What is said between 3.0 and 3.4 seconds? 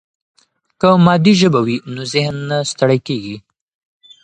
کېږي.